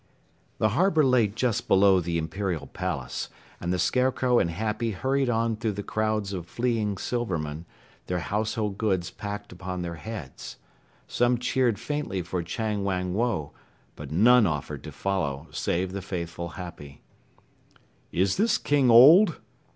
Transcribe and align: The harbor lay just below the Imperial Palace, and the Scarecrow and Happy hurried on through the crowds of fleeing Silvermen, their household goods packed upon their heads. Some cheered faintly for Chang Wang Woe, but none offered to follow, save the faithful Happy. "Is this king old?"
The 0.57 0.69
harbor 0.69 1.03
lay 1.05 1.27
just 1.27 1.67
below 1.67 1.99
the 1.99 2.17
Imperial 2.17 2.65
Palace, 2.65 3.29
and 3.59 3.71
the 3.71 3.77
Scarecrow 3.77 4.39
and 4.39 4.49
Happy 4.49 4.93
hurried 4.93 5.29
on 5.29 5.55
through 5.55 5.73
the 5.73 5.83
crowds 5.83 6.33
of 6.33 6.47
fleeing 6.47 6.97
Silvermen, 6.97 7.65
their 8.07 8.17
household 8.17 8.79
goods 8.79 9.11
packed 9.11 9.51
upon 9.51 9.83
their 9.83 9.97
heads. 10.01 10.57
Some 11.07 11.37
cheered 11.37 11.77
faintly 11.77 12.23
for 12.23 12.41
Chang 12.41 12.83
Wang 12.83 13.13
Woe, 13.13 13.51
but 13.95 14.09
none 14.09 14.47
offered 14.47 14.83
to 14.85 14.91
follow, 14.91 15.45
save 15.51 15.91
the 15.91 16.01
faithful 16.01 16.47
Happy. 16.57 17.03
"Is 18.11 18.37
this 18.37 18.57
king 18.57 18.89
old?" 18.89 19.37